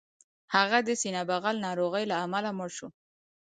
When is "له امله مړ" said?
2.11-2.69